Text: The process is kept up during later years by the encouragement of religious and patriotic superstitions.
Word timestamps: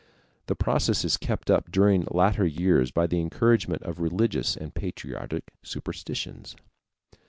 The 0.47 0.55
process 0.55 1.05
is 1.05 1.15
kept 1.15 1.51
up 1.51 1.69
during 1.71 2.07
later 2.09 2.43
years 2.43 2.89
by 2.89 3.05
the 3.05 3.19
encouragement 3.21 3.83
of 3.83 3.99
religious 3.99 4.57
and 4.57 4.73
patriotic 4.73 5.51
superstitions. 5.61 6.55